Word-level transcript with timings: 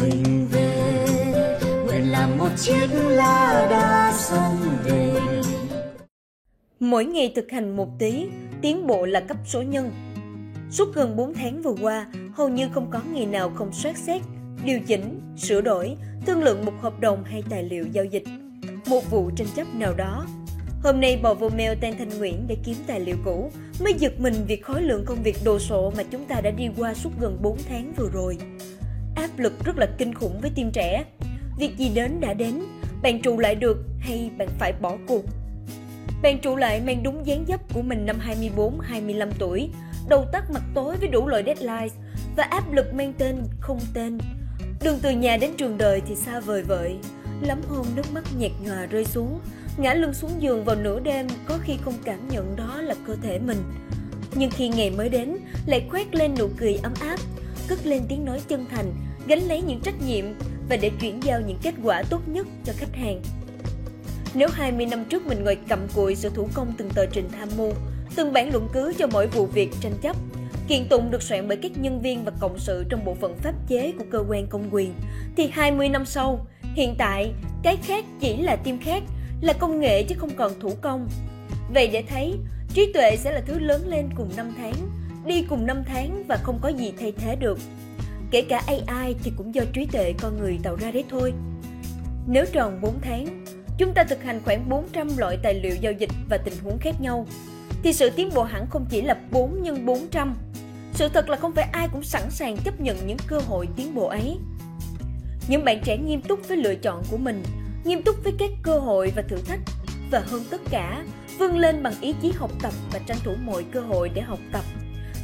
mình 0.00 0.46
về 0.52 1.06
nguyện 1.86 2.10
làm 2.10 2.38
một 2.38 2.48
chiếc 2.56 2.86
lá 2.92 3.66
đa 3.70 4.12
sông 4.16 4.56
về 4.84 5.12
Mỗi 6.80 7.04
ngày 7.04 7.32
thực 7.34 7.50
hành 7.50 7.76
một 7.76 7.88
tí, 7.98 8.26
tiến 8.62 8.86
bộ 8.86 9.06
là 9.06 9.20
cấp 9.20 9.36
số 9.44 9.62
nhân. 9.62 9.90
Suốt 10.70 10.94
gần 10.94 11.16
4 11.16 11.34
tháng 11.34 11.62
vừa 11.62 11.74
qua, 11.82 12.06
hầu 12.34 12.48
như 12.48 12.68
không 12.74 12.90
có 12.90 13.00
ngày 13.12 13.26
nào 13.26 13.50
không 13.54 13.72
soát 13.72 13.96
xét, 13.96 14.22
điều 14.64 14.80
chỉnh, 14.80 15.20
sửa 15.36 15.60
đổi, 15.60 15.96
thương 16.26 16.42
lượng 16.42 16.64
một 16.64 16.72
hợp 16.80 17.00
đồng 17.00 17.24
hay 17.24 17.42
tài 17.50 17.62
liệu 17.62 17.86
giao 17.92 18.04
dịch, 18.04 18.24
một 18.86 19.10
vụ 19.10 19.30
tranh 19.36 19.48
chấp 19.56 19.74
nào 19.74 19.94
đó. 19.94 20.26
Hôm 20.82 21.00
nay 21.00 21.20
bỏ 21.22 21.34
vô 21.34 21.48
mail 21.48 21.78
tên 21.80 21.94
Thanh 21.98 22.18
Nguyễn 22.18 22.44
để 22.48 22.56
kiếm 22.64 22.76
tài 22.86 23.00
liệu 23.00 23.16
cũ, 23.24 23.50
mới 23.80 23.94
giật 23.98 24.12
mình 24.20 24.34
vì 24.48 24.56
khối 24.56 24.82
lượng 24.82 25.04
công 25.06 25.22
việc 25.22 25.36
đồ 25.44 25.58
sộ 25.58 25.92
mà 25.96 26.02
chúng 26.10 26.24
ta 26.24 26.40
đã 26.40 26.50
đi 26.50 26.68
qua 26.76 26.94
suốt 26.94 27.10
gần 27.20 27.38
4 27.42 27.58
tháng 27.68 27.92
vừa 27.96 28.08
rồi. 28.12 28.38
Áp 29.22 29.38
lực 29.38 29.64
rất 29.64 29.78
là 29.78 29.86
kinh 29.98 30.14
khủng 30.14 30.40
với 30.40 30.50
tim 30.54 30.70
trẻ. 30.70 31.04
Việc 31.58 31.78
gì 31.78 31.90
đến 31.94 32.20
đã 32.20 32.34
đến, 32.34 32.62
bạn 33.02 33.22
trụ 33.22 33.38
lại 33.38 33.54
được 33.54 33.78
hay 34.00 34.30
bạn 34.38 34.48
phải 34.58 34.72
bỏ 34.80 34.96
cuộc 35.06 35.24
bạn 36.22 36.38
trụ 36.38 36.56
lại 36.56 36.80
mang 36.80 37.02
đúng 37.02 37.26
dáng 37.26 37.44
dấp 37.48 37.74
của 37.74 37.82
mình 37.82 38.06
năm 38.06 38.16
24-25 38.56 39.30
tuổi, 39.38 39.68
đầu 40.08 40.24
tắt 40.32 40.50
mặt 40.50 40.62
tối 40.74 40.96
với 40.96 41.08
đủ 41.08 41.28
loại 41.28 41.42
deadline 41.46 41.88
và 42.36 42.42
áp 42.42 42.72
lực 42.72 42.94
mang 42.94 43.12
tên 43.18 43.36
không 43.60 43.80
tên. 43.94 44.18
Đường 44.84 44.98
từ 45.02 45.10
nhà 45.10 45.36
đến 45.36 45.50
trường 45.56 45.78
đời 45.78 46.02
thì 46.06 46.14
xa 46.14 46.40
vời 46.40 46.62
vợi, 46.62 46.96
lắm 47.42 47.60
hôm 47.68 47.86
nước 47.94 48.12
mắt 48.12 48.24
nhạt 48.38 48.50
nhòa 48.64 48.86
rơi 48.86 49.04
xuống, 49.04 49.40
ngã 49.76 49.94
lưng 49.94 50.14
xuống 50.14 50.30
giường 50.38 50.64
vào 50.64 50.76
nửa 50.76 51.00
đêm 51.00 51.26
có 51.46 51.58
khi 51.62 51.76
không 51.84 51.94
cảm 52.04 52.28
nhận 52.28 52.56
đó 52.56 52.80
là 52.80 52.94
cơ 53.06 53.16
thể 53.22 53.38
mình. 53.38 53.62
Nhưng 54.34 54.50
khi 54.50 54.68
ngày 54.68 54.90
mới 54.90 55.08
đến, 55.08 55.36
lại 55.66 55.86
khoét 55.90 56.14
lên 56.14 56.34
nụ 56.38 56.48
cười 56.58 56.74
ấm 56.82 56.92
áp, 57.00 57.18
cất 57.68 57.86
lên 57.86 58.02
tiếng 58.08 58.24
nói 58.24 58.40
chân 58.48 58.66
thành, 58.70 58.92
gánh 59.26 59.38
lấy 59.38 59.62
những 59.62 59.80
trách 59.80 60.02
nhiệm 60.06 60.24
và 60.68 60.76
để 60.76 60.90
chuyển 61.00 61.22
giao 61.22 61.40
những 61.40 61.58
kết 61.62 61.74
quả 61.82 62.02
tốt 62.10 62.28
nhất 62.28 62.46
cho 62.64 62.72
khách 62.76 62.94
hàng. 62.94 63.22
Nếu 64.34 64.48
20 64.52 64.86
năm 64.86 65.04
trước 65.04 65.26
mình 65.26 65.44
ngồi 65.44 65.58
cầm 65.68 65.78
cùi 65.94 66.14
sự 66.14 66.30
thủ 66.34 66.48
công 66.54 66.72
từng 66.76 66.90
tờ 66.90 67.06
trình 67.06 67.28
tham 67.38 67.48
mưu, 67.56 67.72
từng 68.16 68.32
bản 68.32 68.52
luận 68.52 68.68
cứ 68.72 68.92
cho 68.98 69.06
mỗi 69.06 69.26
vụ 69.26 69.46
việc 69.46 69.70
tranh 69.80 69.94
chấp, 70.02 70.16
kiện 70.68 70.88
tụng 70.88 71.10
được 71.10 71.22
soạn 71.22 71.48
bởi 71.48 71.56
các 71.56 71.72
nhân 71.78 72.00
viên 72.00 72.24
và 72.24 72.32
cộng 72.40 72.58
sự 72.58 72.84
trong 72.88 73.04
bộ 73.04 73.14
phận 73.14 73.36
pháp 73.38 73.54
chế 73.68 73.92
của 73.98 74.04
cơ 74.10 74.24
quan 74.28 74.46
công 74.46 74.68
quyền, 74.70 74.94
thì 75.36 75.48
20 75.52 75.88
năm 75.88 76.06
sau, 76.06 76.46
hiện 76.74 76.94
tại, 76.98 77.32
cái 77.62 77.76
khác 77.76 78.04
chỉ 78.20 78.36
là 78.36 78.56
tim 78.56 78.78
khác, 78.78 79.02
là 79.40 79.52
công 79.52 79.80
nghệ 79.80 80.02
chứ 80.02 80.14
không 80.18 80.36
còn 80.36 80.60
thủ 80.60 80.70
công. 80.80 81.08
Vậy 81.74 81.90
để 81.92 82.04
thấy, 82.08 82.34
trí 82.74 82.92
tuệ 82.92 83.16
sẽ 83.16 83.32
là 83.32 83.40
thứ 83.46 83.58
lớn 83.58 83.82
lên 83.86 84.08
cùng 84.16 84.30
năm 84.36 84.54
tháng, 84.58 84.74
đi 85.26 85.44
cùng 85.48 85.66
năm 85.66 85.82
tháng 85.86 86.24
và 86.28 86.36
không 86.36 86.58
có 86.62 86.68
gì 86.68 86.92
thay 87.00 87.12
thế 87.12 87.36
được. 87.36 87.58
Kể 88.32 88.42
cả 88.42 88.62
AI 88.66 89.14
thì 89.22 89.32
cũng 89.36 89.54
do 89.54 89.62
trí 89.72 89.86
tuệ 89.86 90.14
con 90.22 90.38
người 90.38 90.58
tạo 90.62 90.76
ra 90.76 90.90
đấy 90.90 91.04
thôi. 91.10 91.32
Nếu 92.26 92.44
tròn 92.52 92.80
4 92.80 93.00
tháng, 93.02 93.44
chúng 93.78 93.92
ta 93.94 94.04
thực 94.04 94.22
hành 94.22 94.40
khoảng 94.44 94.68
400 94.68 95.08
loại 95.16 95.36
tài 95.42 95.54
liệu 95.54 95.76
giao 95.80 95.92
dịch 95.92 96.10
và 96.30 96.36
tình 96.36 96.54
huống 96.62 96.78
khác 96.78 97.00
nhau, 97.00 97.26
thì 97.82 97.92
sự 97.92 98.10
tiến 98.10 98.30
bộ 98.34 98.42
hẳn 98.42 98.66
không 98.70 98.86
chỉ 98.90 99.02
là 99.02 99.16
4 99.30 99.62
nhân 99.62 99.86
400. 99.86 100.34
Sự 100.94 101.08
thật 101.08 101.28
là 101.28 101.36
không 101.36 101.52
phải 101.52 101.68
ai 101.72 101.88
cũng 101.92 102.02
sẵn 102.02 102.30
sàng 102.30 102.56
chấp 102.56 102.80
nhận 102.80 103.06
những 103.06 103.16
cơ 103.26 103.38
hội 103.38 103.68
tiến 103.76 103.94
bộ 103.94 104.06
ấy. 104.06 104.36
Những 105.48 105.64
bạn 105.64 105.80
trẻ 105.84 105.96
nghiêm 105.98 106.20
túc 106.20 106.48
với 106.48 106.56
lựa 106.56 106.74
chọn 106.74 107.02
của 107.10 107.16
mình, 107.16 107.42
nghiêm 107.84 108.02
túc 108.02 108.16
với 108.24 108.32
các 108.38 108.50
cơ 108.62 108.78
hội 108.78 109.12
và 109.16 109.22
thử 109.22 109.36
thách, 109.36 109.60
và 110.10 110.22
hơn 110.26 110.44
tất 110.50 110.60
cả, 110.70 111.04
vươn 111.38 111.58
lên 111.58 111.82
bằng 111.82 111.94
ý 112.00 112.14
chí 112.22 112.32
học 112.36 112.50
tập 112.62 112.72
và 112.92 112.98
tranh 113.06 113.18
thủ 113.24 113.32
mọi 113.44 113.64
cơ 113.72 113.80
hội 113.80 114.10
để 114.14 114.22
học 114.22 114.38
tập, 114.52 114.64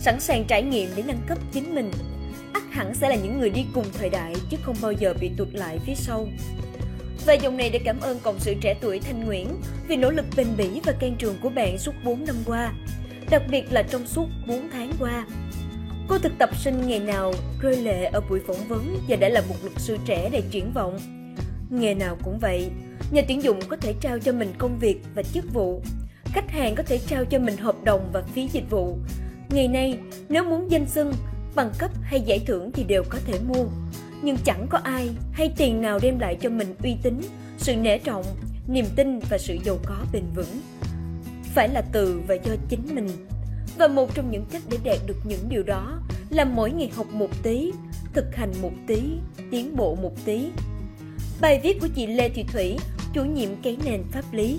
sẵn 0.00 0.20
sàng 0.20 0.44
trải 0.48 0.62
nghiệm 0.62 0.90
để 0.96 1.02
nâng 1.06 1.22
cấp 1.26 1.38
chính 1.52 1.74
mình 1.74 1.90
ắt 2.52 2.62
hẳn 2.70 2.94
sẽ 2.94 3.08
là 3.08 3.14
những 3.14 3.38
người 3.38 3.50
đi 3.50 3.64
cùng 3.74 3.86
thời 3.98 4.08
đại 4.08 4.34
chứ 4.50 4.56
không 4.62 4.76
bao 4.82 4.92
giờ 4.92 5.14
bị 5.20 5.30
tụt 5.36 5.48
lại 5.52 5.78
phía 5.86 5.94
sau. 5.94 6.28
Và 7.26 7.34
dòng 7.34 7.56
này 7.56 7.70
để 7.70 7.78
cảm 7.84 8.00
ơn 8.00 8.18
cộng 8.18 8.38
sự 8.38 8.54
trẻ 8.60 8.76
tuổi 8.80 8.98
Thanh 8.98 9.24
Nguyễn 9.24 9.48
vì 9.88 9.96
nỗ 9.96 10.10
lực 10.10 10.24
bền 10.36 10.46
bỉ 10.56 10.80
và 10.84 10.92
can 10.92 11.16
trường 11.18 11.36
của 11.42 11.48
bạn 11.48 11.78
suốt 11.78 11.92
4 12.04 12.24
năm 12.24 12.36
qua, 12.46 12.72
đặc 13.30 13.42
biệt 13.50 13.72
là 13.72 13.82
trong 13.82 14.06
suốt 14.06 14.26
4 14.46 14.68
tháng 14.72 14.92
qua. 15.00 15.26
Cô 16.08 16.18
thực 16.18 16.32
tập 16.38 16.50
sinh 16.56 16.86
ngày 16.86 17.00
nào 17.00 17.32
rơi 17.60 17.76
lệ 17.76 18.04
ở 18.04 18.20
buổi 18.30 18.40
phỏng 18.46 18.68
vấn 18.68 18.98
và 19.08 19.16
đã 19.16 19.28
là 19.28 19.42
một 19.48 19.54
luật 19.62 19.78
sư 19.78 19.96
trẻ 20.04 20.28
đầy 20.32 20.42
triển 20.50 20.72
vọng. 20.72 20.98
Nghề 21.70 21.94
nào 21.94 22.16
cũng 22.24 22.38
vậy, 22.38 22.70
nhà 23.10 23.22
tuyển 23.28 23.42
dụng 23.42 23.60
có 23.68 23.76
thể 23.76 23.94
trao 24.00 24.18
cho 24.18 24.32
mình 24.32 24.52
công 24.58 24.78
việc 24.78 25.00
và 25.14 25.22
chức 25.22 25.44
vụ. 25.54 25.82
Khách 26.24 26.50
hàng 26.50 26.74
có 26.74 26.82
thể 26.82 26.98
trao 26.98 27.24
cho 27.24 27.38
mình 27.38 27.56
hợp 27.56 27.84
đồng 27.84 28.10
và 28.12 28.22
phí 28.22 28.48
dịch 28.52 28.70
vụ. 28.70 28.98
Ngày 29.50 29.68
nay, 29.68 29.98
nếu 30.28 30.44
muốn 30.44 30.70
danh 30.70 30.86
xưng, 30.86 31.12
bằng 31.54 31.70
cấp 31.78 31.90
hay 32.02 32.20
giải 32.20 32.40
thưởng 32.46 32.70
thì 32.72 32.84
đều 32.84 33.04
có 33.10 33.18
thể 33.26 33.40
mua 33.48 33.64
nhưng 34.22 34.36
chẳng 34.44 34.66
có 34.70 34.78
ai 34.78 35.10
hay 35.32 35.52
tiền 35.56 35.80
nào 35.80 35.98
đem 36.02 36.18
lại 36.18 36.36
cho 36.40 36.50
mình 36.50 36.74
uy 36.82 36.96
tín, 37.02 37.20
sự 37.58 37.76
nể 37.76 37.98
trọng, 37.98 38.24
niềm 38.68 38.84
tin 38.96 39.18
và 39.30 39.38
sự 39.38 39.56
giàu 39.64 39.78
có 39.86 39.96
bền 40.12 40.24
vững. 40.34 40.60
Phải 41.54 41.68
là 41.68 41.82
từ 41.92 42.20
và 42.28 42.34
do 42.34 42.52
chính 42.68 42.94
mình. 42.94 43.08
Và 43.78 43.88
một 43.88 44.14
trong 44.14 44.30
những 44.30 44.44
cách 44.50 44.62
để 44.70 44.78
đạt 44.84 44.98
được 45.06 45.16
những 45.24 45.48
điều 45.48 45.62
đó 45.62 46.00
là 46.30 46.44
mỗi 46.44 46.70
ngày 46.70 46.90
học 46.94 47.06
một 47.12 47.30
tí, 47.42 47.72
thực 48.12 48.36
hành 48.36 48.52
một 48.62 48.72
tí, 48.86 49.02
tiến 49.50 49.76
bộ 49.76 49.94
một 49.94 50.12
tí. 50.24 50.48
Bài 51.40 51.60
viết 51.62 51.80
của 51.80 51.88
chị 51.94 52.06
Lê 52.06 52.28
Thị 52.28 52.44
Thủy, 52.52 52.76
chủ 53.14 53.24
nhiệm 53.24 53.48
cái 53.62 53.76
nền 53.84 54.02
pháp 54.12 54.24
lý 54.32 54.58